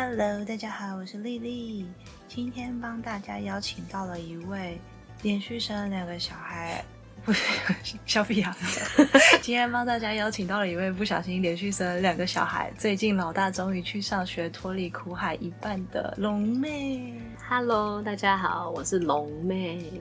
[0.00, 1.84] Hello，大家好，我是丽丽。
[2.28, 4.80] 今天帮大家邀请到了一位
[5.22, 6.84] 连续生两个小孩，
[7.24, 7.44] 不是
[8.06, 8.54] 小屁孩。
[9.42, 17.20] 今天帮大家邀请到了一位不小心连续生了两个小孩，最近老大终于去上学，脱离苦海一半的龙妹。
[17.48, 20.00] Hello，大家好，我是龙妹。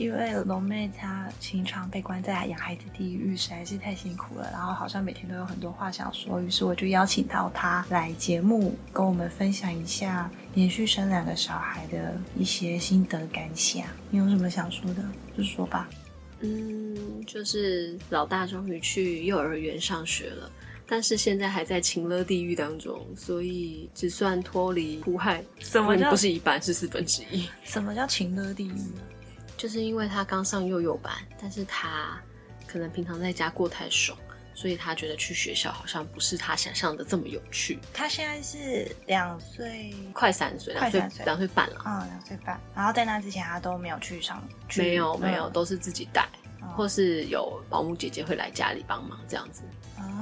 [0.00, 13.84] 因为龙妹她经常被关在养孩子地狱，实在是太辛苦了，然后好像每天都有很多话想说，于是我就邀请到她来节目，跟我们分享一下连续生两个小孩的一些心得感想。
[14.08, 15.04] 你有什么想说的，
[15.36, 15.86] 就说吧。
[16.40, 16.96] 嗯，
[17.26, 20.50] 就是老大终于去幼儿园上学了，
[20.86, 27.46] 但是现在还在情乐地狱当中，所以只算脱离苦海，什么叫不是一半，是四分之一。
[27.64, 29.04] 什么叫情乐地狱啊？
[29.60, 32.18] 就是因为他刚上幼幼班，但是他
[32.66, 34.18] 可能平常在家过太爽，
[34.54, 37.78] 所以他觉得去学校好像不是他想象的这么有趣。
[37.92, 42.58] 他现在是两岁，快三岁，两岁两岁半了，嗯，两岁半。
[42.74, 46.26] 然后在那之前，他都没有去上，去没有没有，嗯都是自己带，
[46.62, 49.60] 哦或是有保姆姐姐会来家里帮忙这样子，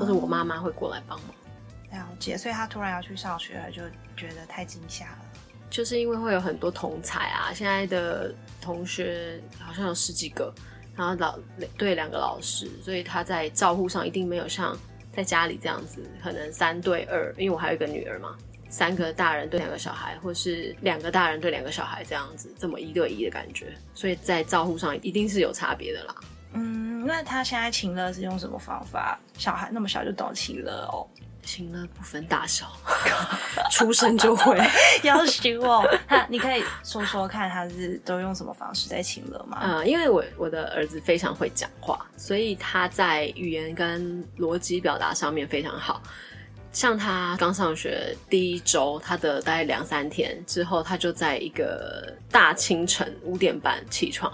[0.00, 1.30] 或是我妈妈会过来帮忙。
[1.92, 3.82] 了解，所以他突然要去上学了，就
[4.16, 5.18] 觉得太惊吓了。
[5.70, 10.52] 就是因为会有很多同才啊，现在的同学好像有十几个，
[10.96, 11.38] 然后老
[11.76, 14.76] 对两个老师，所以他在照护上一定没有像
[15.12, 18.36] 在家里这样子，可能三对二，因为我还有一个女儿嘛，
[18.68, 26.14] 三个大人对两个小孩，或是两个大人对两个小孩这样子，这么一对一的感觉，所以在照护上一定是有差别的啦。
[26.54, 29.18] 嗯，那他现在请乐是用什么方法？
[29.36, 31.06] 小孩那么小就懂情乐哦，
[31.48, 32.70] 行了，不分大小，
[33.72, 34.54] 出生就会。
[35.02, 35.82] 要求哦。
[36.06, 39.58] 他，你可以说说看，他是都用什么方式在情乐吗？
[39.62, 46.02] 呃，因为我我的儿子非常会讲话，所以他在语言跟逻辑表达上面非常好。
[46.70, 54.30] 像他刚上学第一周，他的大概两三天之后，他就在一个大清晨五点半起床，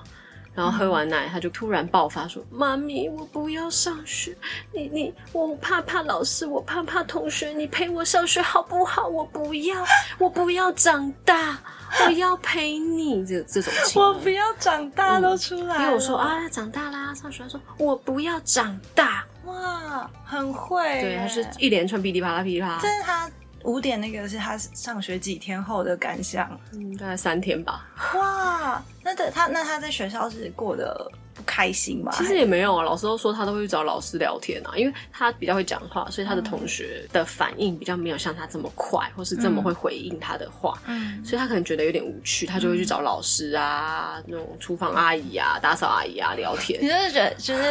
[0.54, 4.36] 然后喝完奶，他就突然爆发说：“妈咪，我不要上学，
[4.72, 9.08] 你你我怕怕老师，我怕怕同学，你陪我上学好不好？
[9.08, 9.84] 我不要，
[10.18, 11.58] 我不要长大，
[12.06, 17.42] 我要陪你。”这这种情况，我不要长大都出来了、因为我说，啊，长大啦，上学。
[17.42, 21.00] 他说我不要长大，哇，很会耶。
[21.00, 23.28] 对，他是一连串噼里啪啦噼里啪啦这，是他
[23.64, 26.48] 五点那个是他上学几天后的感想。
[26.72, 27.86] 嗯，大概三天吧。
[28.14, 32.12] 哇，那他他那他在学校是过得不开心吗？
[32.14, 46.88] 其实也没有啊，老师都说他都会去找老师聊天啊，因为他比较会讲话，所以他的同学的反应比较没有像他这么快，或是这么会回应他的话，嗯，所以他可能觉得有点无趣，他就会去找老师啊、那种厨房阿姨啊、打扫阿姨啊聊天你。
[46.88, 47.62] 就是觉得就是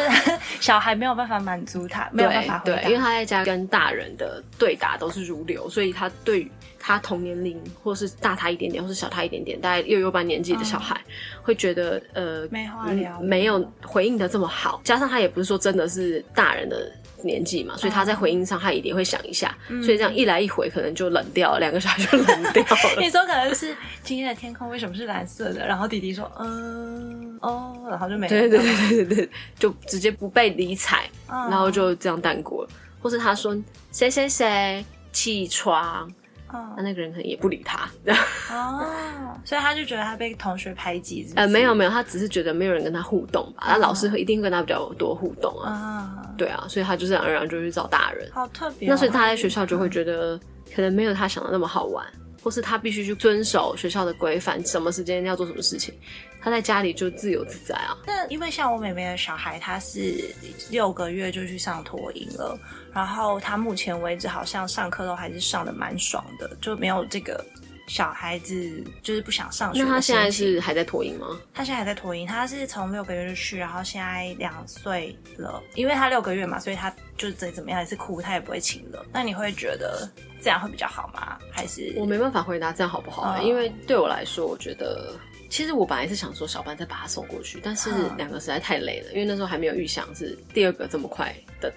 [0.60, 6.50] 小孩没有办法满足他，没有办法回因为他在家跟大人的对答都是如流，所以他对于
[6.86, 11.00] 他同年龄或是大他一点点，或是小他一点点，大概幼幼班年纪的小孩，
[11.40, 14.82] 会觉得呃没话聊嗯没有回应的这么好。
[14.84, 16.92] 加上他也不是说真的是大人的
[17.22, 22.76] 年纪嘛，所以他在回应上他一定会想一下，所以这样一来一回可能就冷掉了，两个小孩就冷掉了。
[23.00, 25.66] 你说可能是今天的天空为什么是蓝色的？
[25.66, 32.68] 然后弟弟说嗯哦，然后就没了对对对对对对，就直接不被理睬，嗯然后就这样淡过了。
[33.00, 33.56] 或是他说
[33.90, 36.23] 谁谁谁起床，那
[36.54, 37.88] 嗯那个人可能也不理他。
[38.50, 38.86] 哦，
[39.44, 43.64] 所以他就觉得他被同学排挤，呃，没有没有，他只是觉得没有人跟他互动吧。
[43.68, 48.28] 那、老师会一定会跟他比较多互动啊，啊，对啊，所以他就自然而然就去找大人。
[48.32, 48.90] 好特别哦。
[48.90, 50.38] 那所以他在学校就会觉得
[50.74, 52.04] 可能没有他想的那么好玩，
[52.44, 55.94] 或是他必须去遵守学校的规范，什么时间要做什么事情。
[56.42, 57.96] 他在家里就自由自在啊。
[58.06, 60.22] 那因为像我妹妹的小孩，他是
[60.70, 62.58] 六个月就去上托婴了，
[62.92, 67.42] 然后他目前为止好像上课都还是上的蛮爽的，就没有这个
[67.86, 71.38] 小孩子就是不想上学的那他现在是还在托婴吗？
[71.52, 75.62] 他现在还在托婴，他是从六个月就去，然后现在两岁了。
[75.74, 79.04] 因为他六个月嘛，所以他就是怎怎么样也是哭，他也不会请了。
[79.12, 80.08] 那你会觉得
[80.40, 81.38] 这样会比较好吗？
[81.52, 85.14] 还是我没办法回答这样好不好、因为对我来说，我觉得
[85.50, 91.72] 其实我本来是想说小班再把他送过去，但是嗯两个实在太累了，因为那时候还没有预想是第二个这么快的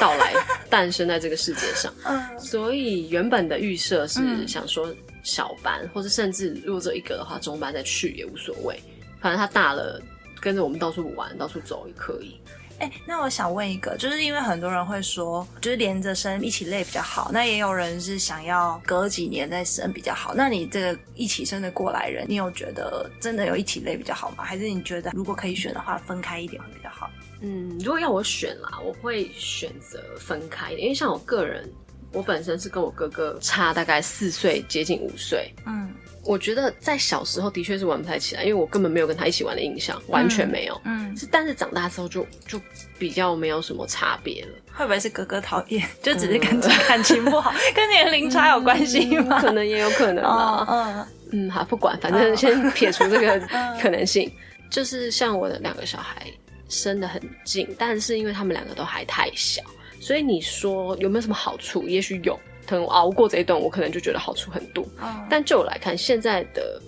[0.00, 0.32] 到来
[0.68, 4.92] 诞生在这个世界上，嗯所以原本的预设是嗯想说
[5.24, 8.78] 小班，或者甚至如果只有一个的话，中班再去也无所谓，
[9.20, 10.00] 反正他大了。
[10.40, 12.38] 跟着我们到处玩、到处走也可以。
[12.78, 20.34] 哎、那我想问一个，就是因为很多人会说，就是连着生一起累比较好，那也有人是想要隔几年再生比较好。
[20.34, 24.44] 那你这个一起生的过来人，你有觉得真的有一起累比较好吗？
[24.44, 27.08] 还是你觉得如果可以选的话，分开一点会比较好？
[27.40, 31.66] 嗯，如果要我选啦，我会选择分开一点，因为像我个人
[32.14, 35.52] 我本身是跟我哥哥差大概四岁，接近五岁。
[35.66, 35.92] 嗯
[36.26, 40.80] 我觉得在小时候的确是玩不太起来，因为我根本没有跟他一起玩的印象，完全没有。
[40.86, 42.58] 嗯，是，但是长大之后就就
[42.98, 44.52] 比较没有什么差别了。
[44.72, 45.86] 会不会是哥哥讨厌？
[46.02, 49.38] 就只是感觉感情不好，跟年龄差有关系吗？
[49.38, 51.06] 可能也有可能哦啊。
[51.30, 53.38] 嗯嗯，好，不管，反正先撇除这个
[53.82, 54.32] 可能性。
[54.70, 56.26] 就是像我的两个小孩
[56.70, 59.62] 生的很近，但是因为他们两个都还太小，
[60.00, 61.88] 所以你说有没有什么好处？
[61.88, 64.86] 也许有，可能熬过这一段，我可能就觉得好处很多。
[65.02, 66.80] 嗯但就我来看，现在的，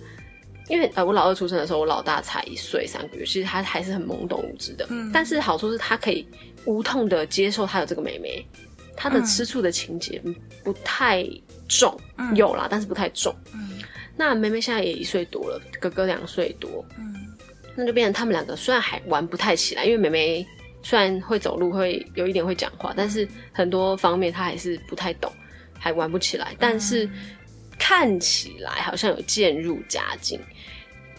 [0.69, 4.85] 因为呃，我老二出生的时候，我老大才一岁三个月，其实他还是很懵懂无知的。
[4.89, 6.27] 嗯但是好处是他可以
[6.65, 8.45] 无痛的接受他有这个妹妹，
[8.95, 10.21] 他的吃醋的情节
[10.63, 11.27] 不太
[11.67, 13.33] 重，嗯有啦，但是不太重。
[13.53, 13.79] 嗯
[14.19, 17.15] 那妹妹现在也一岁多了，哥哥两岁多，嗯
[17.75, 20.47] 那就变成他们两个虽然还玩不太起来，因为妹妹
[20.87, 25.29] 虽然会走路，会有一点会讲话，但是很多方面他还是不太懂，
[25.77, 26.55] 还玩不起来。
[26.57, 27.09] 但是
[27.77, 30.39] 看起来好像有渐入佳境。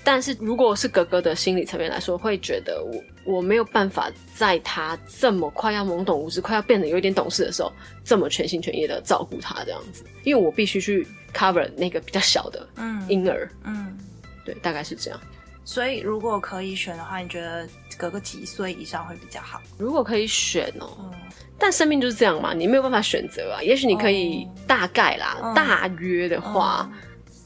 [0.02, 7.70] 但是如果是哥哥的心理层面来说，会觉得我我没有办法在他这么快要懵懂无知、快要变得有一点懂事的时候，
[8.02, 12.66] 这么全心全意的照顾他这样子，因为我必须去 cover 那个比较小的
[13.06, 13.98] 婴儿，嗯。
[14.46, 15.20] 对，大概是这样。
[15.62, 19.60] 所以如果可以选的话，你觉得隔个几岁以上会比较好？
[19.76, 21.12] 如果可以选哦，嗯。
[21.58, 23.60] 但生命就是这样嘛，你没有办法选择啊。
[23.60, 24.48] 也许你可以哦。
[24.66, 25.54] 大概啦，嗯。
[25.54, 26.90] 大约的话，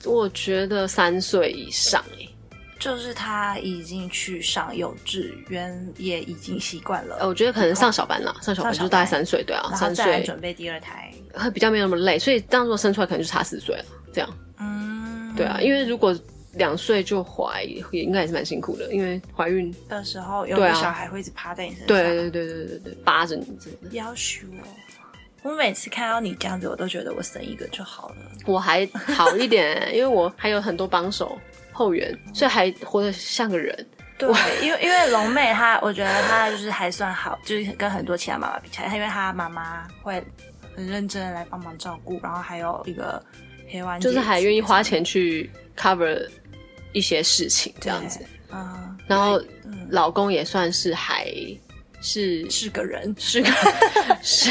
[0.05, 2.29] 我觉得三岁以上欸。
[2.79, 10.21] 就是他已经去上幼稚园，也已经习惯了，呃，我觉得可能上小班了，上小班就是大概三岁，对啊，三岁。
[10.25, 11.15] 准备第二胎。
[11.33, 14.29] 会比较没有那么累，所以这样做生出来可能就差四岁了，这样。
[14.59, 16.13] 嗯，对啊，因为如果
[16.55, 23.97] 两岁就怀，也应该也是蛮辛苦的，因为怀孕，的时候有个小孩会一直趴在你身上，对对对对对对，扒着你真的。
[23.97, 24.69] 要求我。
[25.43, 28.17] 我每次看到你这样子，我都觉得我生一个就好了。
[28.47, 31.37] 我还好一点，因为我还有很多帮手
[31.73, 33.75] 后援，所以还活得像个人。
[34.17, 34.29] 对，
[34.65, 40.23] 因为因为龙妹她，我觉得她就是还算好，就是跟很多其他妈妈比起来，她因为她妈妈会
[40.77, 43.21] 很认真的来帮忙照顾，然后还有一个
[43.69, 46.25] 陪玩，就是还愿意花钱去 cover
[46.93, 48.21] 一些事情这样子。
[48.51, 51.27] 啊，然后嗯老公也算是还
[52.01, 53.51] 是是个人是个
[54.23, 54.51] 是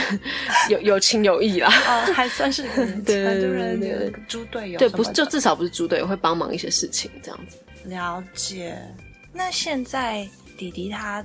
[0.70, 1.68] 有有情有义啦。
[1.86, 2.64] 啊，还算是，
[3.06, 7.58] 对很多人对对猪队友对，不是就至少不是猪队友，会帮忙一些事情这样子。
[7.86, 8.78] 了解。
[9.34, 10.28] 那现在
[10.58, 11.24] 弟弟他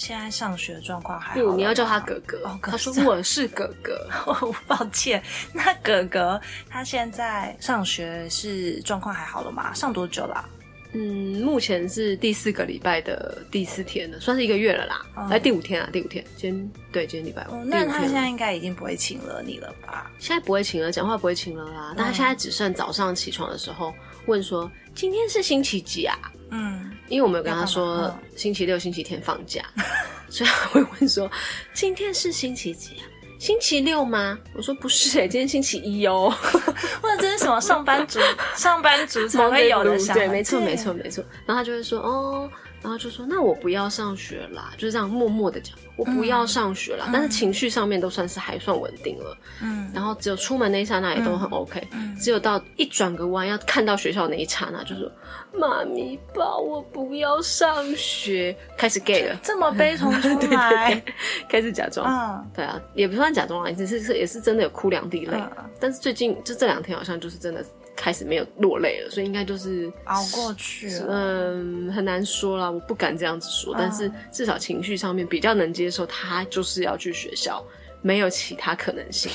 [0.00, 2.38] 现在上学的状况还好你要叫他哥哥。
[2.46, 4.08] 哦哥他说我是哥哥。
[4.24, 5.22] 哦，抱歉。
[5.52, 9.74] 那哥哥他现在上学是状况还好了吗？
[9.74, 10.48] 上多久啦、
[10.94, 15.04] 嗯，目前是第四个礼拜的第四天了，算是一个月了啦。
[15.16, 16.24] 哦哎、第五天啊，第五天。
[16.34, 17.52] 今天对，今天礼拜五。
[17.52, 20.10] 哦，那他现在应该已经不会请了你了吧？
[20.18, 21.92] 现在不会请了，讲话不会请了啦。
[21.94, 23.94] 但他现在只剩早上起床的时候
[24.24, 26.16] 问说：“今天是星期几啊
[26.50, 29.62] 嗯，？”因为我们有跟他说星期六、星期天放假，
[30.28, 31.30] 所以他会问说
[31.74, 33.04] ：“今天是星期几啊？
[33.38, 36.30] 星期六吗？”我说：“不是、欸，今天星期一哦。
[37.02, 38.20] 或者这是什么上班族
[38.54, 40.20] 上班族才会有的想法？
[40.20, 40.92] 对，没错，对没错，。
[40.94, 41.24] 没错。
[41.46, 42.50] 然后他就会说：“哦。”
[42.82, 47.08] 然后就说：“那我不要上学啦。”就是这样默默的讲：“我不要上学啦。
[47.12, 49.36] 但是情绪上面都算是还算稳定了。
[49.62, 55.10] 嗯然后只有出门那一刹那也都很 OK，、嗯只有到一转个弯要看到学校那一刹那，就说
[55.52, 61.14] 妈咪爸，我不要上学，开始 gay 了，这么悲从 中对对来对，，
[61.48, 67.64] 开始假装，嗯对啊，也不算假装啊，只是是也是真的有哭两滴泪，嗯但是最近就这两天好像就是真的
[67.96, 71.06] 开始没有落泪了，所以应该就是熬过去了。
[71.08, 77.62] 嗯，很难说啦，我不敢这样子说，但是至少情绪上面比较能接受，他就是要去学校，
[78.00, 79.30] 没有其他可能性。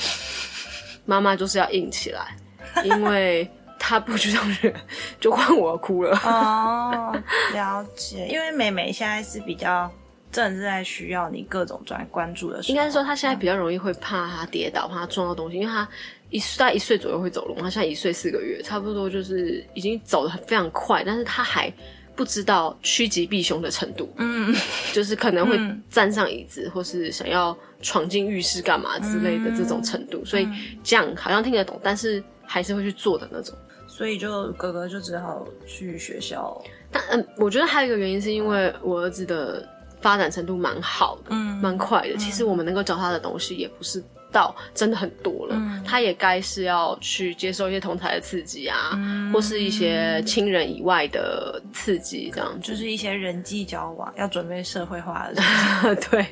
[1.06, 2.36] 妈妈就是要硬起来，
[2.82, 3.48] 因为
[3.78, 4.74] 他不去上学，
[5.20, 6.18] 就换我哭了。
[6.24, 7.16] 哦，
[7.54, 8.26] 了解。
[8.26, 9.88] 因为美美现在是比较
[10.32, 15.88] 正在需要你各种专关注的时候，应该说，他现在比较容易会怕他跌倒，怕他撞到东西，因为他
[16.30, 21.72] 一大概一岁左右会走路，他现在一岁四个月，差不多就是已经走的非常快，但是他还
[22.14, 24.54] 不知道趋吉避凶的程度，嗯，
[24.92, 33.54] 就是可能会嗯站上椅子，或是想要闯进浴室干嘛之类的这种程度，所以嗯这样好像听得懂，但是还是会去做的那种。
[33.86, 36.60] 所以就哥哥就只好去学校。
[36.90, 39.66] 但嗯，我觉得还有一个原因是因为我儿子的
[40.00, 42.16] 发展程度蛮好的，嗯蛮快的。
[42.16, 44.02] 其实我们能够教他的东西也不是
[44.32, 52.58] 到真的很多了，嗯他也该是要去接受一些同台的刺激啊，嗯或是一些亲人以外的刺激，这样。
[52.60, 55.96] 就是一些人际交往，要准备社会化的。
[56.10, 56.26] 对，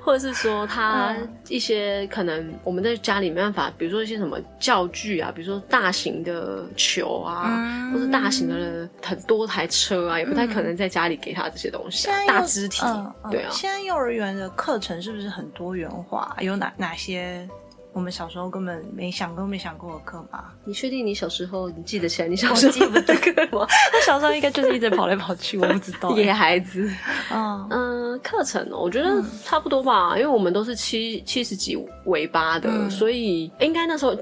[0.00, 12.82] 或者是说他嗯一些可能我们在家里没办法，比如说一些什么教具啊，比如说大型的球啊，嗯或是大型的很多台车啊，也不太可能在家里给他这些东西、大肢体，
[13.30, 13.50] 对啊。
[13.50, 16.36] 现在幼儿园的课程是不是很多元化？
[16.40, 17.48] 有哪哪些
[17.96, 20.52] 我们小时候根本没想过、没想过的课吧？
[20.66, 23.66] 你确定你小时候你记得起来你小时候记不得的课吗？
[23.94, 26.86] 我小时候应该就是一直跑来跑去，我不知道、野孩子，
[27.32, 27.66] 嗯。
[27.70, 31.74] 嗯，课程哦，我觉得差不多吧，因为我们都是七七十几
[32.04, 32.90] 尾巴的，嗯。
[32.90, 34.14] 所以应该那时候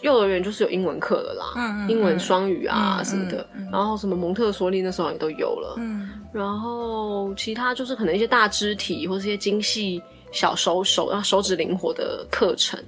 [0.00, 6.08] 幼儿园就是有英文课了啦，嗯嗯英文双语啊嗯什么的，然后什么蒙特梭利那时候也都有了，嗯。
[6.32, 12.82] 然后其他就是可能一些大肢体或是一些精细小手手，然后手指灵活的课程，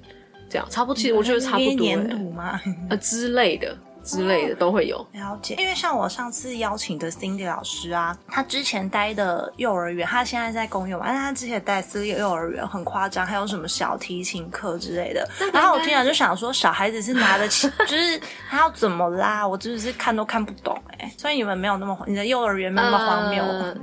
[0.50, 2.61] 这样差不多，其实我觉得差不多、粘欸，土吗？
[2.90, 4.97] 呃之类的之类的都会有。
[5.12, 15.28] 了解，因为像我上次邀请的 Cindy 老师啊，他之前待的幼儿园，他现在在公幼嘛，但是他之前待的私立幼儿园很夸张，还有什么小提琴课之类的。
[15.52, 23.75] 然后我听了就想说，小孩子是拿得起， 就是他要怎么啦，我真的是看都看不懂哎、所以你们没有那么，你的幼儿园没有那么荒谬，呃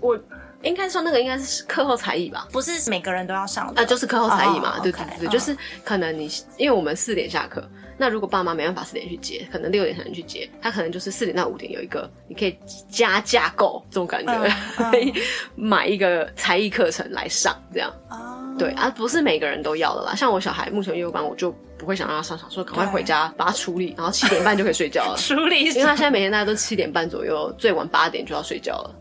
[0.00, 0.18] 我
[0.62, 2.46] 应该说那个应该是课后才艺吧。
[2.52, 7.62] 不是每个人都要上的，啊，就是课后才艺嘛，哦对对对，嗯就是可能你因为我们四点下课，
[7.96, 12.56] 那如果爸妈没办法四点去接，可能六点才能去接，他可能就是四点到五点有一个你可以
[12.90, 15.12] 加价购这种感觉，可以
[15.54, 20.14] 买一个才艺课程来上，这样哦对啊，不是每个人都要的啦。
[20.14, 25.16] 像我小孩目前幼儿班，我就不会想让他上，想说赶快回家把他处理，然后七点半就可以睡觉了。
[25.18, 28.94] 处理因为他现在每天大概都七点半左右，最晚八点就要睡觉了。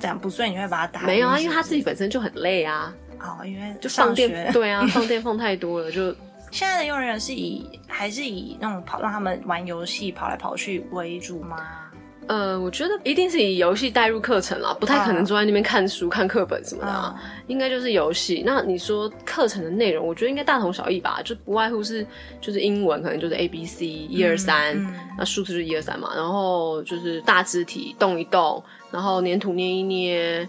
[0.00, 6.14] 这样不睡你会把他打没有啊，因为他自己本身就很累啊，哦，因为就放学电，对啊， 放电放太多了，就
[6.50, 11.89] 现在的幼儿园是以还是以那种跑让他们玩游戏跑来跑去为主吗？
[12.30, 18.44] 呃，我觉得一定是以游戏带入课程啦，不太可能坐在那边看书、看课本什么的、啊，应该就是游戏。
[18.46, 22.06] 那你说课程的内容，我觉得应该大同小异吧，就不外乎是
[22.40, 30.48] 就是英文，可能就是 A B C 一二三，嗯那数字就是一二三嘛，然后就是大肢体动一动，然后粘土捏一捏，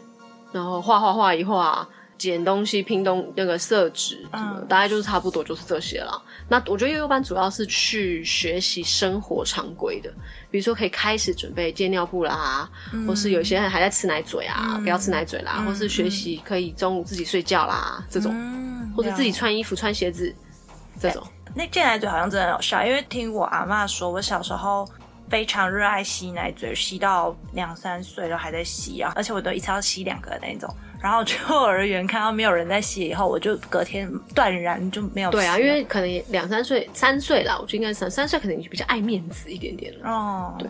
[0.52, 1.90] 然后画画画一画。
[2.30, 4.24] 捡东西、拼东那个色纸
[4.70, 6.22] 大概就是差不多就是这些了。
[6.48, 10.14] 那我觉得幼幼班主要是去学习生活常规的，
[10.52, 12.70] 比如说可以开始准备戒尿布啦，
[13.08, 20.32] 或是有些人还在吃奶嘴啊，嗯不要吃奶嘴啦，嗯或是学习可以中午自己睡觉啦，这种，嗯或者自己穿衣服、穿鞋子
[21.00, 21.26] 这种。
[21.56, 24.88] 那戒奶嘴好像真的很有效，因为听我阿妈说，我小时候
[25.28, 30.70] 非常热爱吸奶嘴，吸到两三岁都还在吸啊，而且我都一次要吸两个那种。
[31.02, 35.42] 然后去幼儿园看到没有人在写以后，我就隔天断然就没有吸了。
[35.42, 40.10] 对啊，因为可能两三岁、三岁啦，我觉得应该三三岁，可能就比较爱面子一点点了。
[40.10, 40.70] 哦，对。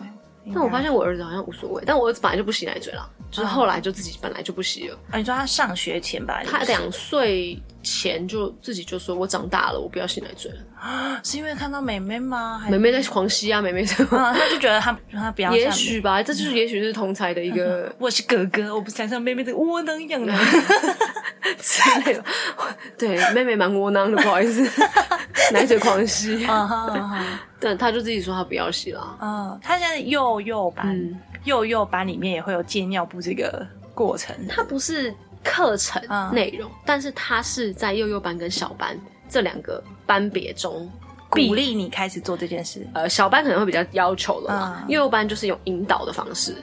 [0.52, 4.98] 但我发现我儿子好像无所谓，但我儿子本来就不洗奶嘴了，就是后来就自己本来就不洗了。
[5.10, 11.20] 啊，你说他上学前吧，他两岁前就自己就说：“我长大了，我不要洗奶嘴了。
[11.22, 14.04] 是因为看到妹妹吗？”还妹妹在狂吸啊，妹妹在。
[14.16, 20.32] 啊，他就觉得他他不要也像许吧，这就是也许是同才的一个 我是哥哥，我不想像妹妹这个窝囊样的。
[21.60, 22.24] 之类的。
[22.98, 24.62] 对，妹妹蛮窝囊的，不好意思，
[25.52, 26.44] 奶嘴狂吸。
[26.46, 27.24] 啊哈啊哈
[27.58, 29.18] 但他就自己说他不要洗了。
[29.20, 34.34] 嗯，他现在幼幼班，嗯幼幼班里面也会有戒尿布这个过程。
[34.48, 35.12] 它不是
[35.44, 40.88] 课程嗯内容，但是它是在幼幼班跟小班这两个班别中
[41.28, 42.86] 鼓励你开始做这件事。
[42.94, 46.56] 呃，小班可能会比较要求了幼幼班就是用引导的方式，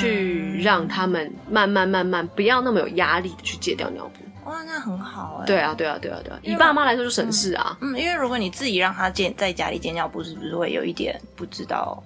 [0.00, 4.50] 去让他们慢慢慢慢不要那么有压力的去戒掉尿布。
[4.50, 12.02] 哇，那很好哎、对啊，对啊，对啊，对啊，以爸妈来说就省事啊，嗯，因为如果你自己让他戒在家里戒尿布，是不是会有一点不知道？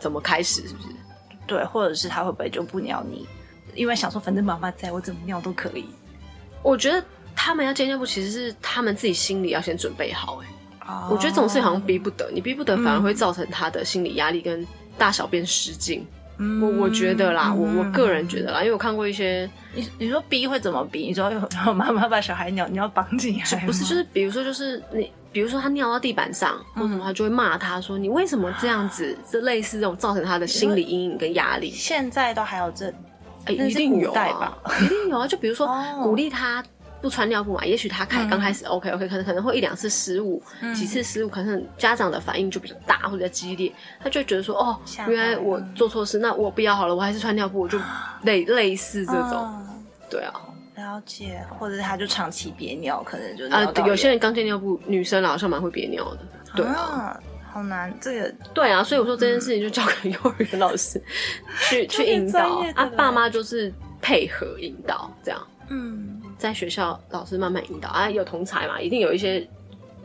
[0.00, 0.88] 怎么开始是不是？
[1.46, 3.26] 对，或者是他会不会就不尿你？
[3.74, 5.84] 因为想说反正妈妈在我怎么尿都可以。
[6.62, 7.02] 我觉得
[7.34, 10.46] 他们要戒尿布，其实是他们自己心里要先准备好、欸。
[10.86, 14.66] 哦我觉得这种事情好像逼不得，你逼不得反而会造成他的心理压力跟
[14.96, 16.06] 大小便失禁。
[16.42, 21.00] 嗯我我觉得啦，我我嗯个人觉得啦，因为我看过一些，你你说逼会怎么逼？
[21.06, 23.66] 你说然后 妈妈把小孩尿，你要绑起来吗？
[23.66, 29.16] 不是就是比如说就是你，比如说他尿到地板上，或嗯什么，他就会骂他说你为什么这样子？
[29.30, 32.92] 这类似这种造成他的心理阴影跟压力，现在都还有这
[33.44, 35.26] 哎，一定有古代啊吧，一定有啊。
[35.26, 36.64] 就比如说哦鼓励他。
[37.00, 37.64] 不穿尿布嘛？
[37.64, 38.28] 也许他开嗯。
[38.28, 40.42] 刚开始 OK OK，可能可能会一两次失误，
[40.74, 44.78] 几次失误，可能家长的反应就比较大或者激烈，他就会觉得说哦
[45.08, 47.78] 原来我做错事，那我不要好了，我还是穿尿布，我就
[48.22, 49.66] 类类似这种，哦
[50.10, 50.32] 对啊，
[50.76, 56.20] 了解，或者是他就长期憋尿，可能就啊有些人刚戒尿布，女生好像蛮会憋尿的，
[56.56, 57.20] 对啊，啊，
[57.52, 58.34] 好难，这个。
[58.52, 61.00] 对啊，所以我说这件事情就交给幼儿园老师
[61.70, 65.40] 去去引导啊，爸妈就是配合引导，这样。
[65.68, 69.46] 嗯在学校老师慢慢引导啊，有同才嘛，一定有一些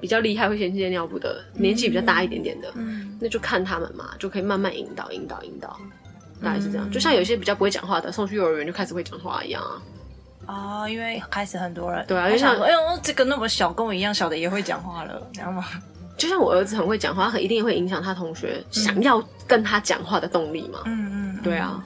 [0.02, 5.80] 比较厉害会先接尿布的，年纪比较大一点点的，嗯那就看他们嘛，就可以慢慢引导、引导、引导，
[6.44, 6.88] 大概是这样。
[6.88, 9.82] 嗯就像有一些比较不会讲话的，送去幼儿园就开始会讲话一样啊。
[10.48, 15.66] 哦，因为开始很多人对啊就像哎呦，这个那么小，跟我一样小的也会讲话了，知道吗？
[16.18, 20.80] 就像我儿子很会讲话，他一定会影响他同学想要跟他讲话的动力嘛。
[20.86, 21.84] 嗯嗯，对啊，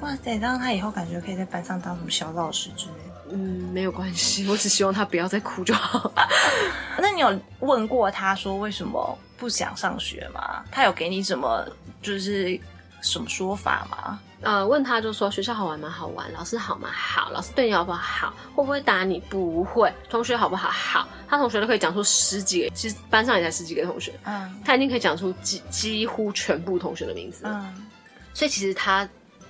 [0.00, 3.09] 哇塞，让他以后感觉可以在班上当什么小老师之类的。
[3.32, 6.12] 嗯，没有关系，我只希望他不要再哭就好。
[6.98, 10.64] 那你有问过他说为什么不想上学吗？
[10.70, 11.66] 他有给你什么
[12.02, 12.58] 就是
[13.00, 14.20] 什么说法吗？
[14.42, 15.90] 呃，问他就说学校好玩吗？
[15.90, 16.32] 好玩。
[16.32, 16.88] 老师好吗？
[16.92, 17.30] 好。
[17.30, 17.98] 老师对你好不好？
[17.98, 18.34] 好。
[18.54, 19.20] 会不会打你？
[19.28, 19.92] 不会。
[20.08, 20.70] 同学好不好？
[20.70, 21.06] 好。
[21.28, 27.50] 他同学都可以讲出十几个，其实班上也才十几个同学，嗯他已经可以讲出几几乎全部同学的名字了。
[27.52, 27.86] 嗯
[28.32, 29.06] 所以其实他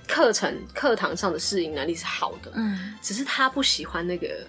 [0.07, 2.95] 课程课堂上的适应能力是好的，嗯。
[3.01, 4.45] 只是他不喜欢那个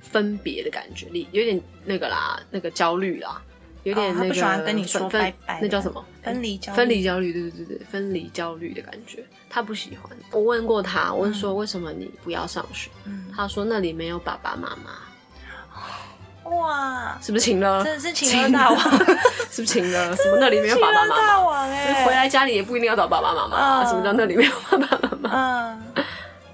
[0.00, 3.42] 分别的感觉，你有点那个啦，那个焦虑啦，
[3.82, 6.04] 有点那个、哦不喜欢跟你说分拜拜那叫什么？
[6.22, 6.76] 分离焦虑。
[6.76, 10.16] 分离焦虑，对对对对，分离焦虑的感觉，他不喜欢。
[10.32, 12.90] 我问过他，我问说为什么你不要上学？
[13.04, 13.26] 嗯。
[13.34, 14.92] 他说那里没有爸爸妈妈，
[16.50, 17.82] 哇，是不是情了？
[17.84, 18.78] 真的是情了大王，
[19.50, 20.14] 是不是情了？
[20.16, 21.16] 什么那里没有爸爸妈妈？
[21.26, 25.72] 大王哎，回来家里也不一定要找爸爸妈妈，嗯什么叫那里没有爸爸妈妈？
[25.94, 26.04] 嗯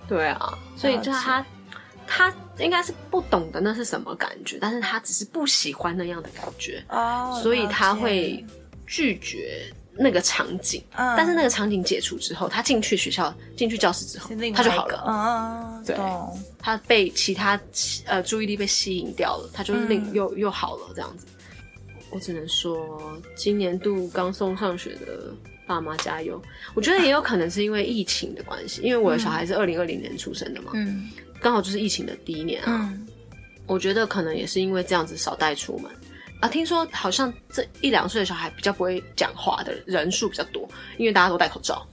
[0.08, 1.44] 对啊，所以就是他，
[2.06, 8.44] 他应该是不懂得那是什么感觉，但是他只是不喜欢那样的感觉，哦，所以他会
[8.86, 10.80] 拒绝那个场景。
[10.96, 15.04] 嗯但是那个场景解除之后，他进去学校、进去教室之后他就好了。
[15.08, 16.04] 嗯，对
[16.58, 17.60] 他被其他
[18.06, 21.26] 呃注意力被吸引掉了，他就是另、嗯又又好了这样子。
[22.10, 25.34] 我只能说，今年度刚送上学的
[25.66, 26.40] 爸妈加油！
[26.74, 32.90] 我觉得也有可能是因为疫情的关系，因为我的小孩是二零二零年出生的嘛，嗯刚好就是疫情的第一年啊。
[32.92, 33.06] 嗯
[33.68, 35.90] 我觉得可能也是因为这样子少带出门
[36.40, 36.48] 啊。
[36.48, 40.68] 听说好像这一两岁的小孩比较不会讲话的人数比较多，
[40.98, 41.84] 因为大家都戴口罩，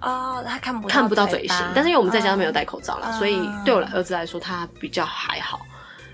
[0.00, 1.56] 哦，他看不看不到嘴型。
[1.74, 5.60] 但是因为我们在家都没有，戴口罩啦，嗯所以对我儿子来说他比较还好。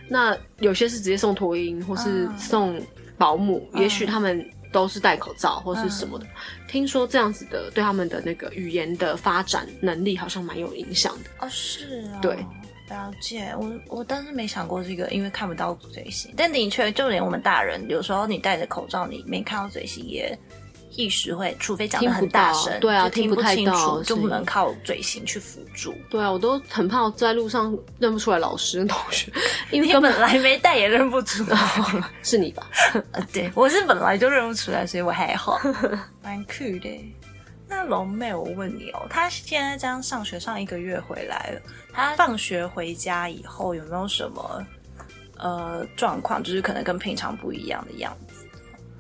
[0.09, 2.81] 那有些是直接送托婴或是嗯送
[3.17, 6.27] 保姆，也许他们都是戴口罩或是什么的。
[6.69, 11.31] 听说这样子的对他们的那个语言的发展能力好像蛮有影响的。
[11.41, 12.37] 哦，是啊，对。
[12.91, 16.35] 了解，我我当时没想过这个，因为看不到嘴型。
[16.37, 20.39] 但的确，就连我们大人，有时候你戴着口罩，你没看到嘴型，也
[20.97, 25.95] 一时会，除非讲的很大声，对啊就听听不太清楚，到就不能靠嘴型去辅助。
[26.09, 29.33] 对啊，我都很怕我在路上认不出来老师跟同学，
[29.71, 31.59] 因为本本来没带也认不出来，
[32.23, 32.67] 是你吧？
[33.13, 35.61] 呃 对我是本来就认不出来，所以我还好，
[36.23, 37.15] 蛮酷的。
[37.67, 41.61] 那龙妹，我问你哦，她现在这样上学上一个月回来了，
[41.93, 44.65] 她放学回家以后有没有什么
[45.39, 48.34] 呃状况，就是可能跟平常不一样的样子？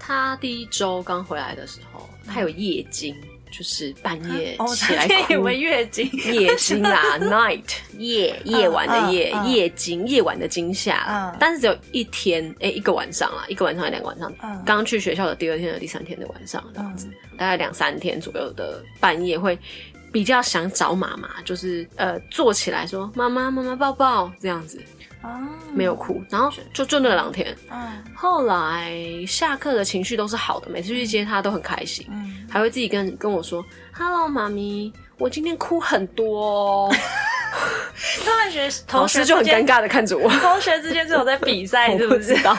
[0.06, 3.16] 他第一周刚回来的时候，他有夜惊，
[3.50, 5.32] 就是半夜起来哭。
[5.32, 6.06] 以为月经。
[6.12, 7.62] 夜惊啊， night
[7.96, 11.06] 夜夜晚的夜、嗯嗯夜惊，夜晚的惊吓。
[11.08, 14.30] 嗯但是只有一天，哎、一个晚上啦，一个晚上还两个晚上。
[14.42, 19.58] 嗯刚去学校的第二天的第三天的晚上这样子，大概两三天左右的半夜会
[20.12, 24.82] 比较想找妈妈，就是呃坐起来说妈妈妈妈抱抱这样子，
[25.24, 25.40] 啊，
[25.72, 27.56] 没有哭，然后就就那两天。
[27.70, 27.78] 嗯
[28.16, 28.94] 后来
[29.26, 36.94] 下课的情绪都是好的，每次去接他都很开心，嗯，还会自己跟跟我说：“Hello，妈咪，我今天哭很多哦。
[38.24, 42.18] 他们学 ”同学就很尴，尬的看着我，同学之间是有在比赛， 我是不是？
[42.18, 42.56] 不知道。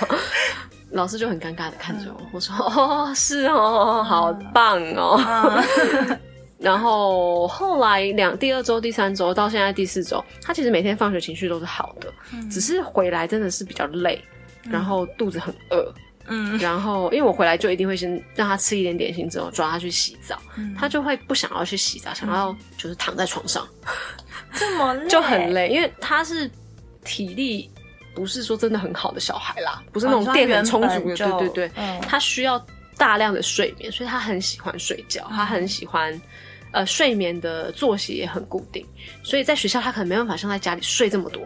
[0.91, 5.19] 老师就很尴尬的看着我，我说：“哦，是哦，好棒哦。
[5.27, 6.19] 嗯
[6.57, 12.11] 然后后来两第二周、第三周到现在第四周，他其实每天放学情绪都是好的，
[12.49, 14.23] 只是回来真的是比较累，
[14.63, 15.93] 然后肚子很饿，
[16.27, 16.57] 嗯。
[16.57, 20.39] 然后因为我回来就一定会先让他吃一点点心，之后抓他去洗澡，
[20.79, 23.67] 他就会不想要去洗澡，想要就是躺在床上，
[24.55, 25.09] 这么累。
[25.09, 26.49] 就很累，因为他是
[27.03, 27.69] 体力
[28.15, 31.99] 不是说真的很好的小孩啦，不是那种电很充足的，对对对，嗯。
[31.99, 32.65] 他需要
[32.97, 36.19] 大量的睡眠，所以他很喜欢睡觉，他很喜欢。
[36.75, 38.85] 呃，睡眠的作息也很固定，
[39.23, 41.41] 所以在学校他可能没办法像在家里睡这么多，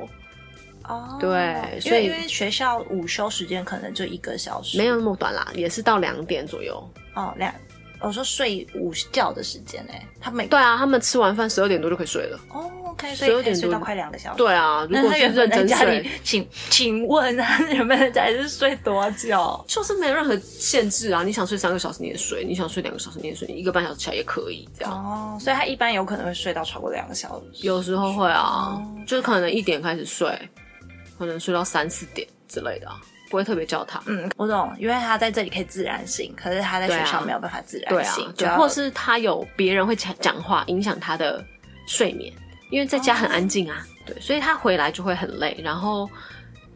[0.85, 6.83] 哦，对因所以为因为学校午休时间可能就一个小时，没有那么短啦，也是到两点左右。
[7.13, 7.53] 哦两
[8.01, 12.39] 我说睡午觉的时间哎，他每对啊，他们吃完饭十二点多就可以睡了。
[12.49, 14.37] 哦，OK，所以可以12点多睡到快两个小时。
[14.37, 19.65] 对啊，如果是那他原本认真在家里睡，，请请问他原本在家里是睡多久？
[19.67, 21.23] 就是没有任何限制啊。
[21.23, 24.93] 你想睡三个小时你也睡，你想睡两个小时你也睡，一个半小时起来也可以这样。
[24.93, 27.65] 哦，所以他一般有可能会睡到超过两个小时。
[27.67, 30.29] 有时候会啊，哦就是可能一点开始睡，
[31.17, 34.01] 可能睡到三四点之类的啊，不会特别叫他。
[34.05, 41.43] 嗯，我懂，因为他在这里可以自然醒，可是他在学校对啊没有办法自对啊然醒，，就要或是他有别人会讲讲话，影响他的
[41.87, 42.33] 睡眠，
[42.71, 46.09] 因为在家很安静啊，对，所以他回来就会很累，然后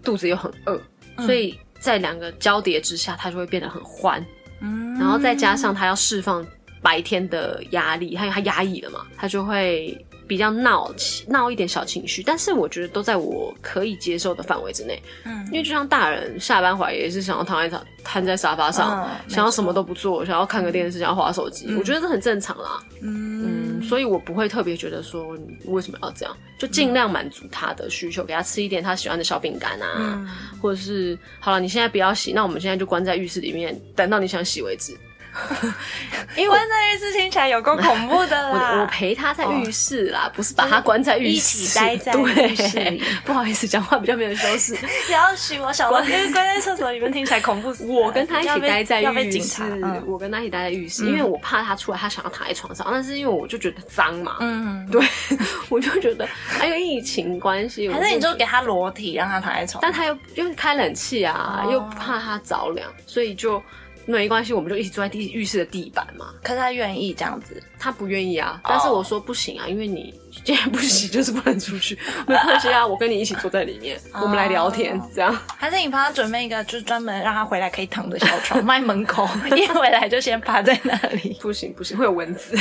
[0.04, 0.80] 肚子又很饿，
[1.18, 1.26] 嗯。
[1.26, 4.24] 所以在两个交叠之下，他就会变得很欢，
[4.62, 4.98] 嗯。
[5.00, 6.46] 然后再加上他要释放
[6.82, 10.94] 白天的压力，他因为他压抑了嘛，他就会比较闹
[11.28, 15.02] 闹一点小情绪，但是我觉得都在我可以接受的范围之内。
[15.26, 22.80] 嗯因为就像大人下班回来也是想要躺在躺瘫在沙发上，嗯想要什么都不做，想要看个电视，想要划手机，我觉得这很正常啦。
[23.02, 30.30] 嗯嗯，所以我不会特别觉得说你为什么要这样，就尽量满足他的需求，给他吃一点他喜欢的小饼干啊，嗯
[30.62, 34.98] 或者是好了，你现在不要洗，那我们现在就关在浴室里面，等到你想洗为止。
[36.36, 38.80] 因为关在浴室听起来有够恐怖的我啦。
[38.80, 42.98] 我陪他在浴室啦，不是把他关在浴室，一起待在浴室里。
[43.00, 44.76] 对不好意思，讲话比较没有修饰。
[45.08, 47.86] 不要许我小的，因为关在厕所里面听起来恐怖死。
[47.86, 49.64] 我跟他一起待在浴室。
[50.06, 55.06] 我跟他一起待在浴室，因为我怕他出来，他想要躺在床上，但是因为我就觉得脏嘛，嗯，对，
[55.70, 59.82] 我就觉得还有疫情关系，反正你就给他裸体，让他躺在床上。
[59.82, 61.72] 但他又又开冷气啊，哦。
[61.72, 63.62] 又怕他着凉，所以就
[64.06, 66.34] 没关系，我们就一起坐在地浴室的地板嘛。
[66.44, 67.62] 可是他愿意这样子。
[67.80, 70.14] 他不愿意啊，哦但是我说不行啊，因为你
[70.46, 75.38] 既然不洗， 就是不能出去，没关系啊，我跟你一起坐在里面，我们来聊天，这样。
[75.58, 82.58] 还是你帮他准备一个，就是专门让他回来可以躺的小床， 放在门口，一回来就先趴在那里，不行不行，会有蚊子。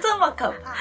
[0.00, 0.74] 这么可怕。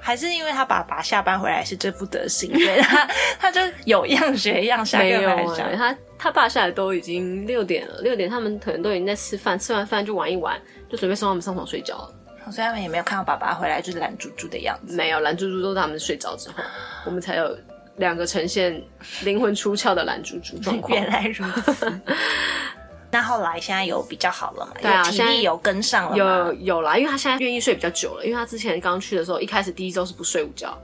[0.00, 3.08] 还是因为他爸爸下班回来是这副德行，所以他
[3.38, 10.58] 他就有样学样，下没有课回来欸他他爸下来都已经六点了，六点他们可能都已经在吃饭，吃完饭就玩一玩，
[10.90, 12.14] 就准备送他们上床睡觉了。
[12.50, 14.96] 所以他们也没有看到爸爸回来就是懒猪猪的样子。
[14.96, 16.56] 没有，懒猪猪都是他们睡着之后，
[17.04, 17.56] 我们才有
[17.96, 18.82] 两个呈现
[19.22, 20.92] 灵魂出窍的懒猪猪状况。
[20.98, 22.00] 原来如此。
[23.12, 24.72] 那后来现在有比较好了嘛？
[24.80, 26.16] 对啊现在力有跟上了？
[26.16, 30.76] 有有啦，因为他现在愿意睡比较久了，因为他之前刚去的时候，一开始第一周是不睡午觉，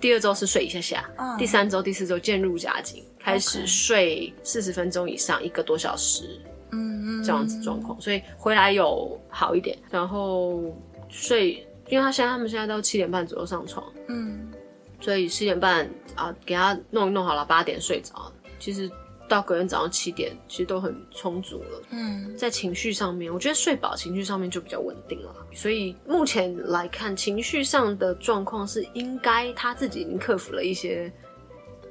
[0.00, 10.62] 第二周是睡一下下，嗯第三周、第四周渐入佳境，开始睡四十分钟以上，一个多小时嗯嗯这样子状况，所以回来有好一点，然后
[11.08, 14.52] 睡，因为他现在他们现在都七点半左右上床，嗯
[15.00, 18.90] 所以七点半啊给他弄一弄好了，八点睡着，其实
[19.28, 21.82] 到隔天早上七点，其实都很充足了。
[21.90, 25.34] 嗯在情绪上面，我觉得睡饱，情绪上面就比较稳定了。
[25.52, 31.12] 所以目前来看，情绪上的状况是应该他自己已经克服了一些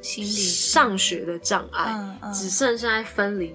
[0.02, 3.54] 心理上学的障碍，嗯嗯只剩下分离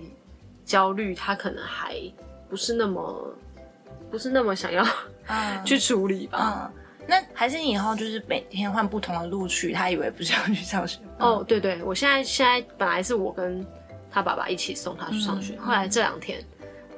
[0.64, 2.00] 焦虑，他可能还
[2.48, 3.34] 不是那么
[4.10, 4.84] 不是那么想要
[5.28, 6.72] 嗯 去处理吧。
[7.10, 13.66] 嗯，那还是你以后就是每天换不同的路去，他以为不是要去上学哦，对对，我现在现在本来是我跟
[14.10, 15.66] 他爸爸一起送他去上学，嗯。
[15.66, 16.42] 后来这两天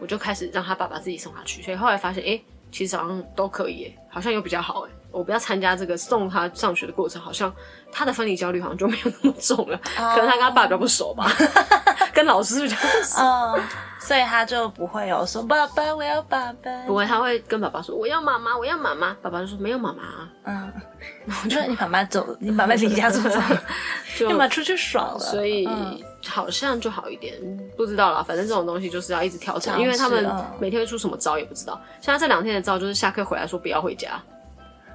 [0.00, 7.52] 我就开始让他爸爸自己送他去，所以后来发现，哎，其实好像都可以，诶好像又比较好，哎，我不要参加这个送他上学的过程，好像
[7.90, 11.30] 他的分离焦虑好像就没有那么重了，可能他跟他爸比较不熟吧，
[12.12, 13.20] 跟老师比较不熟。
[13.22, 13.62] 嗯，
[14.06, 19.16] 所以他就不会有说爸爸我要爸爸，不会，他会跟爸爸说我要妈妈，我要妈妈。
[19.22, 20.72] 爸爸就说没有妈妈啊，嗯，
[21.44, 23.38] 我觉得你爸妈走了，你爸爸离家出走。
[23.38, 23.62] 了，
[24.18, 26.00] 就你爸出去爽了，所以嗯。
[26.24, 27.34] 好像就好一点，
[27.76, 28.22] 不知道啦。
[28.22, 30.46] 反正这种东西就是要一直调整，因为他们嗯。
[30.60, 31.72] 每天会出什么招也不知道。
[32.00, 34.22] 像他这两天的招就是下课回来说不要回家，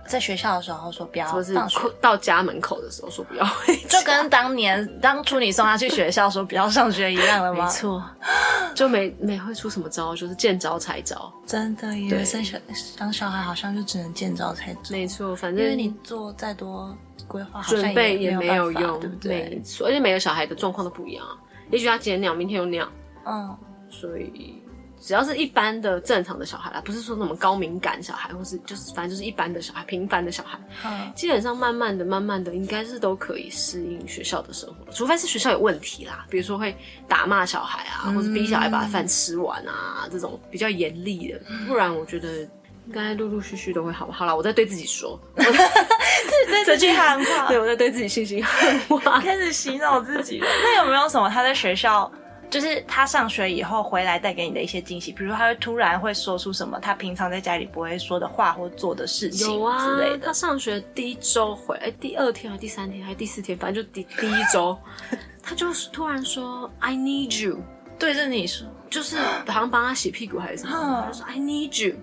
[0.08, 1.80] 在学校的时候说不要或是放学。
[2.02, 7.65] 到家门口的时候说不要回家，就跟当年当初你送他去学校说不要上学一样了吗？
[7.65, 8.04] 没，错，
[8.74, 11.32] 就没没会出什么招就是见招拆招。
[11.46, 12.58] 真的耶，对生小
[12.98, 16.96] 当小孩好像就只能见招拆招，没错，反因为正你做再多
[17.28, 19.62] 规划，好准备也也没有用，对不没对？
[19.63, 21.36] 错，而且每个小孩的状况都不一样啊。
[21.72, 22.88] 也许他今天尿，明天又尿。
[23.26, 23.58] 嗯，
[23.89, 24.62] 所以
[25.02, 36.76] 只要是一般的正常的小孩啦，不是说什么高敏感小孩，或是就是反正就是一般的小孩，平凡的小孩，嗯基本上慢慢的、慢慢的，应该是都可以适应学校的生活，除非是学校有问题啦，比如说会
[37.08, 42.48] 打骂小孩啊，或是逼小孩把饭吃完啊，这种比较严厉的，不然我觉得。
[42.88, 44.10] 应该陆陆续续都会好。
[44.10, 49.20] 好啦，我在对自己说， 对这句喊话 对，我在对自己信心喊话。
[49.20, 50.48] 开始洗脑自己了。
[50.64, 52.10] 那有没有什么他在学校
[52.50, 60.34] 就是他上学以后回来带给你的一些惊喜，比如说他会突然会说出什么他平常在家里不会说的话或做的事情有啊之类，的他。
[60.34, 64.78] 上学第一周回，哎，第二天还是第三天还是第四天，反正就第第一周，
[65.44, 67.60] 他就突然说 “I need you”，
[68.00, 71.96] 对着你说，就是好像帮他洗屁股还是什么，嗯他就说 “I need you”，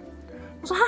[0.60, 0.82] 我说哈，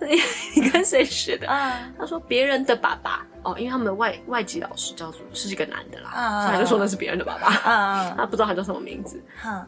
[0.00, 0.20] 你
[0.60, 1.48] 你跟谁学的？
[1.48, 9.22] 啊他说别人的爸爸哦，因为他们的外外籍老师叫做是一个男的啦，啊所以他就说那是别人的爸爸，啊 他不知道他叫什么名字。
[9.40, 9.66] 哈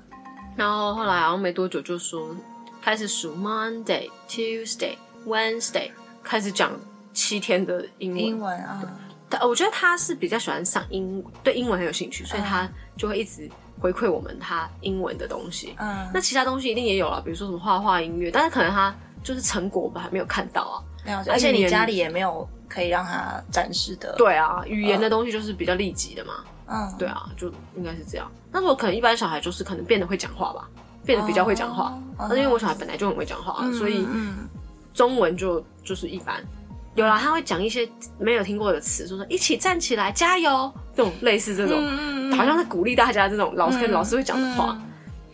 [0.56, 2.34] 然后后来好像没多久就说
[2.82, 5.90] 开始数 Monday、Tuesday、Wednesday，
[6.22, 6.72] 开始讲
[7.12, 8.20] 七天的英文。
[8.20, 8.82] 英文啊，
[9.30, 13.48] 他我觉得他是比较喜欢上英，对英文很有兴趣，所以他就会一直
[13.80, 15.74] 回馈我们他英文的东西。
[15.78, 20.76] 嗯，那其他东西一定也有了，比如说什么画画、音乐，但是可能他就是成果我们还没有看到啊。
[21.04, 21.30] 了解。
[21.30, 26.34] 而且你家里也没有可以让他展示的，，对啊，语言的东西就是比较立即的嘛。
[26.66, 28.30] 嗯，对啊，就应该是这样。
[28.52, 30.68] 那如果可能一般小孩就是可能变得会讲话吧，
[31.04, 31.98] 变得比较会讲话。
[32.16, 34.48] 哦那、因为我小孩本来就很会讲话，嗯所以嗯
[34.94, 36.42] 中文就就是一般。
[36.94, 44.76] 有啦，他会讲一些没有听过的词，说说一起站起来，加油，这种类似这种，嗯好像是鼓励大家这种老师跟老师会讲的话。
[44.78, 44.86] 嗯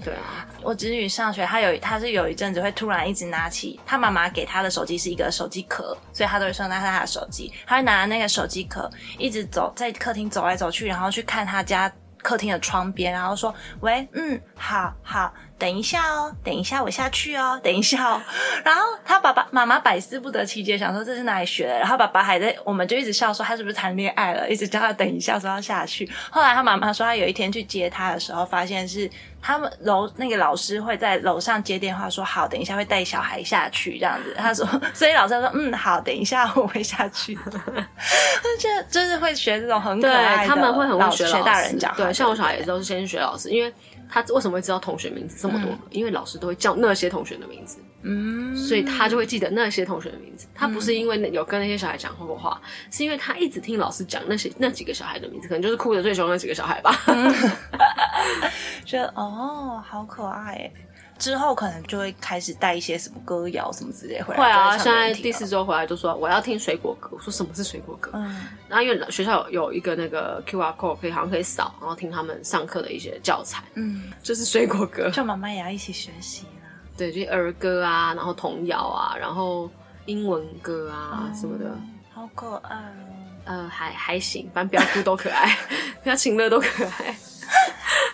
[0.05, 18.21] 对啊，我侄女上学，她有她是有一阵子会突然一直拿起她妈妈给她的手机是一个手机壳，所以她都会说那是她的手机，她会拿着那个手机壳一直走在客厅走来走去，然后去看她家客厅的窗边，然后说喂，嗯，好好，等一下哦，等一下我下去哦，等一下哦。
[18.65, 26.11] 然后她爸爸妈妈百思不得其解，想说这是哪里学的，然后爸爸还在，我们就一直笑说他是不是谈恋爱了，一直叫他等一下说要下去。
[26.29, 29.09] 后来他妈妈说，他有一天去接他的时候，发现是
[29.47, 34.35] 他们楼那个老师会在楼上接电话说好，等一下会带小孩下去这样子。
[34.37, 37.53] 他说， 所以老师说嗯好，等一下我会下去的。
[38.59, 43.73] 就就是会学这种很可对爱的，他们会很会学老师老学大人讲对，像我小孩也都是先学老师，因为
[44.11, 45.71] 他为什么会知道同学名字这么多？
[45.91, 47.79] 因为老师都会叫那些同学的名字。
[48.09, 50.47] 嗯，所以他就会记得那些同学的名字。
[50.55, 56.97] 他不是因为那有跟那些小孩讲过话，是因为他一直听老师讲那些那几个小孩的名字，可能就是哭的最凶那几个小孩吧。
[58.85, 59.36] 觉得哦
[59.85, 60.71] 好可爱哎。
[61.19, 64.39] 之后可能就会开始带一些什么歌谣什么之类回来。
[64.39, 67.09] 会啊，就现在第四周回来就说我要听水果歌。
[67.13, 68.11] 我说什么是水果歌？
[68.15, 75.09] 嗯然后因为学校有有一个那个 QR code 可以好像可以扫，然后听他们上课的一些教材，嗯，就是水果歌。
[75.11, 76.69] 就妈妈也要一起学习啦。
[76.99, 79.71] 对，就是儿歌啊，然后童谣啊，然后
[80.05, 81.75] 英文歌啊、什么的。
[82.13, 83.17] 好可爱哦。
[83.47, 85.57] 呃，还还行，反正不要哭都可爱，
[86.03, 87.17] 不要情乐都可爱。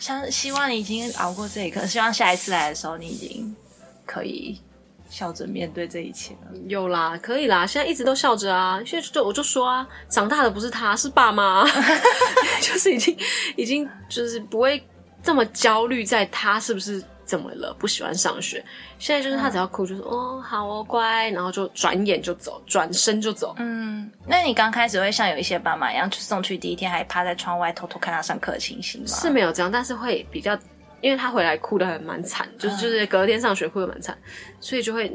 [0.00, 3.54] 像希望你已经熬过这一刻，希望下一次来的时候你已经
[4.04, 4.60] 可以
[5.08, 6.58] 笑着面对这一切了。
[6.66, 8.80] 有啦，可以啦，现在一直都笑着啊。
[8.84, 11.64] 现在就我就说啊，长大的不是他，是爸妈，
[12.60, 13.16] 就是已经
[13.56, 14.82] 已经就是不会
[15.22, 18.64] 这么焦虑，在他是不是怎么了，不喜欢上学。
[18.98, 23.54] 现在就是他只要哭，就说、哦好哦乖，然后就转眼就走，转身就走。
[23.58, 29.06] 嗯，那你刚开始会像有一些爸妈一样，去送去第一天还趴在窗外偷偷看他上课的情形吗？
[29.08, 30.58] 是没有这样，但是会比较，
[31.00, 34.16] 因为他回来哭的还蛮惨，就是就是隔天上学哭的蛮惨，
[34.60, 35.08] 所以就会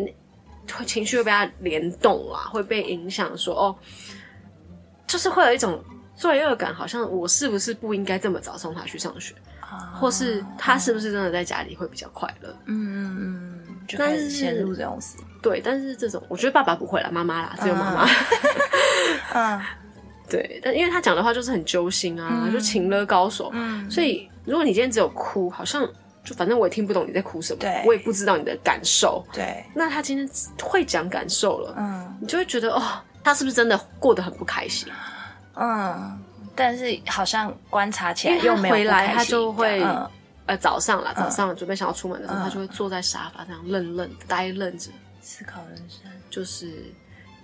[0.77, 3.75] 会情绪会被他联动啊，会被影响说哦，
[5.07, 5.81] 就是会有一种
[6.15, 9.56] 罪恶感，好像我是不是不应该这么早送他去上学，啊
[9.93, 12.49] 或是他是不是真的在家里会比较快乐？
[12.65, 13.17] 嗯嗯
[13.67, 15.17] 嗯，就开始陷入这种死。
[15.41, 18.07] 对，但是这种我觉得爸爸不会啦，妈妈啦，只有妈妈。
[19.33, 19.61] 嗯
[20.29, 25.87] 对，但因为他讲的话就是很揪心啊，就情勒高手，嗯，所以如果你今天只有哭，好像
[26.23, 29.25] 就反正我也听不懂你在哭什么，对我也不知道你的感受。
[29.31, 30.29] 对，那他今天
[30.61, 32.83] 会讲感受了，嗯你就会觉得哦，
[33.23, 34.91] 他是不是真的过得很不开心？
[35.55, 36.19] 嗯，
[36.57, 40.09] 但是好像观察起来又没有回来他就会嗯
[40.47, 44.89] 呃，早上啦，早上准备想要出门的时候，嗯他就会坐在沙发上愣愣呆愣着，
[45.21, 46.11] 思考人生。
[46.29, 46.85] 就是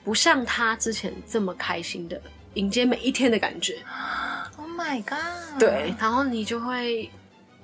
[0.03, 2.21] 不像他之前这么开心的
[2.55, 3.77] 迎接每一天的感觉。
[4.55, 5.59] Oh my god！
[5.59, 7.09] 对，，然后你就会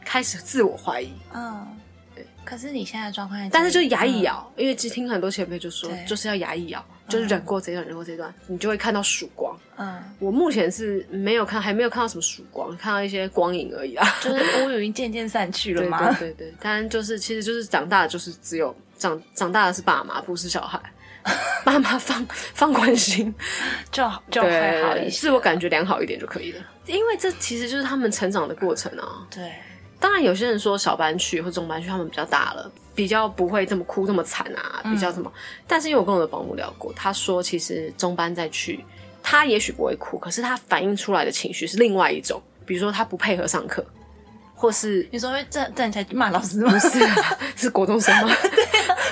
[0.04, 1.68] 开始自我怀疑，嗯，
[2.16, 2.26] 对。
[2.44, 9.58] 可是你现在的状况，但是就牙一咬，因为其实听很多前辈就说，就是要牙一咬，就是忍过这一段，忍过这一段，你就会看到曙光。
[9.78, 14.08] 嗯，我目前是没有看，还没有看到什么曙光，看到一些光影而已啊。
[14.22, 16.13] 就是 乌云渐渐散去了对吗？
[16.19, 20.80] 对对对，当然就是其实就是长大的就是只有长长大的是爸妈，不是小孩。
[21.65, 23.34] 爸妈放放宽心，
[23.91, 25.19] 就就还好一对，些。
[25.19, 26.62] 自我感觉良好一点就可以了。
[26.86, 29.28] 因为这其实就是他们成长的过程啊。
[29.30, 29.52] 对，
[30.00, 35.32] 当然，有些人说小班去或中班去，他们比较大了，比较不会这么哭这么惨啊，比较什么。
[35.66, 38.84] 但是因为我跟我的保姆聊过，他说其实中班再去，
[39.24, 43.82] 他也许不会哭，可是他反映出来的情绪是另外一种，比如说他不配合上课，
[44.54, 46.74] 或是你说会站站起来骂老师吗？
[46.74, 48.36] 不是啊是国中生吗？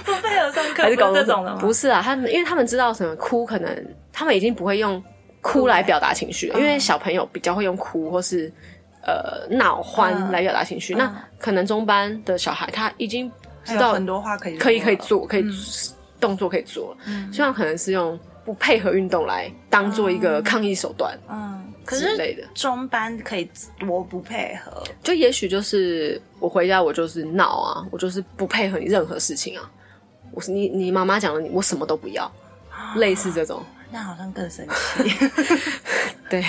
[0.03, 1.57] 对不配合上课， 还是高中生不这种的吗？
[1.61, 5.01] 不是啊，他们因为他们知道什么哭，可能他们已经不会用
[5.39, 8.51] 哭来表达情绪了，因为小朋友比较会用哭或是
[9.03, 10.93] 呃闹欢嗯来表达情绪。
[10.95, 13.31] 嗯那可能中班的小孩他已经
[13.67, 15.45] 知道很多话可以可以可以，做，可以、
[16.19, 16.91] 动作可以做。
[16.91, 16.97] 了，
[17.31, 22.43] 所以他可能是用不配合运动来当做一个抗议手段嗯，可是之类的。
[22.53, 23.49] 中班可以
[23.87, 29.69] 我不配合，就也许就是我回家我就是闹啊，我就是不配合你任何事情啊。
[30.31, 32.31] 我是你你妈妈讲的你我什么都不要，
[32.97, 33.61] 类似这种。
[33.91, 35.29] 那好像更生气。
[36.29, 36.43] 对，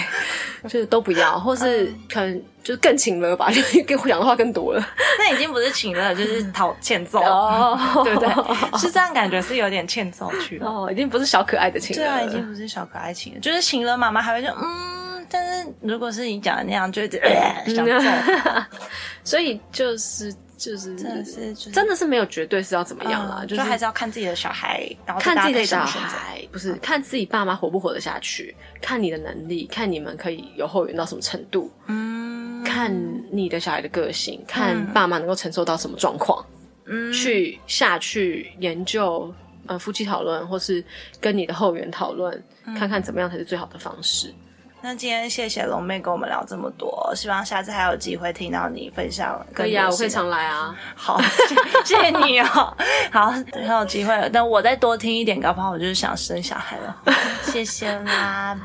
[0.65, 4.85] 就是都不要，或是可能就是更请了吧， 就跟我讲的话更多了。
[5.19, 8.29] 那已经不是请了，就是讨欠揍，哦对不对？
[8.79, 10.69] 是这样感觉是有点欠揍去了。
[10.69, 12.03] 哦，已经不是小可爱的请了。
[12.03, 18.63] 对啊，已经不是小可爱请了，就是请了，妈妈还会说嗯，但是如果是你讲的那样，就会觉得、呃、想揍，
[19.23, 32.93] 所以就是就是真的是就是真的是没有绝对是要怎么样啦，嗯就是就还是要看自己的小孩，然后看自己的小孩，不是看自己爸妈活不活得下去，看你的能力，看你们可以有后援到什么程度，嗯，看
[33.31, 36.45] 你的小孩的个性，看爸妈能够承受到什么状况，
[36.87, 39.33] 嗯去下去研究
[39.67, 40.85] 呃夫妻讨论，或是
[41.21, 44.35] 跟你的后援讨论，嗯看看怎么样才是最好的方式。
[44.81, 49.45] 那今天谢谢龙妹跟我们聊这么多，希望下次还有机会听到你分享。
[49.53, 50.75] 可以啊，我可以常来啊。
[50.95, 51.21] 好，
[51.85, 52.77] 谢谢你哦。
[53.11, 56.97] 好，很有机会了，但我再多听一点，搞不好我就是想生小孩了。
[57.43, 58.57] 谢谢啦，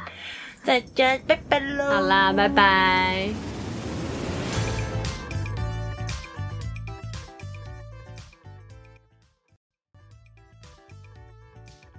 [0.63, 1.86] 再见，拜拜喽。
[1.86, 3.53] 好啦，拜拜。